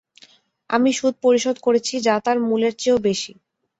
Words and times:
আমি 0.69 0.89
সুদ 0.93 1.13
পরিশোধ 1.25 1.55
করেছি 1.65 1.93
যা 2.05 2.15
তার 2.25 2.37
মূলের 2.47 2.73
চেয়েও 2.77 2.97
বেশি। 3.07 3.31